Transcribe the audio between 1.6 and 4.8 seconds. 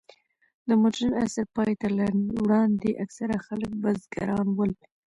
ته له وړاندې، اکثره خلک بزګران ول.